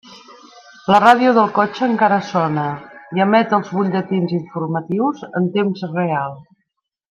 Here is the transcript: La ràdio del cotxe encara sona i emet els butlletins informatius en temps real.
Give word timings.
La 0.93 1.01
ràdio 1.03 1.33
del 1.37 1.51
cotxe 1.57 1.83
encara 1.89 2.17
sona 2.31 2.65
i 3.19 3.23
emet 3.27 3.55
els 3.61 3.69
butlletins 3.77 4.35
informatius 4.41 5.23
en 5.43 5.49
temps 5.59 5.87
real. 5.95 6.37